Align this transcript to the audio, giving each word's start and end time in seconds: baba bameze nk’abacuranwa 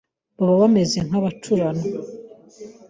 baba 0.45 0.55
bameze 0.61 0.97
nk’abacuranwa 1.07 1.87